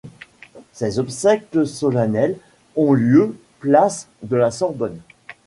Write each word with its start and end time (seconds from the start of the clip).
Ses 0.73 0.97
obsèques 0.97 1.55
solennelles 1.63 2.39
ont 2.75 2.93
lieu 2.93 3.37
place 3.59 4.07
de 4.23 4.35
la 4.35 4.49
Sorbonne. 4.49 4.99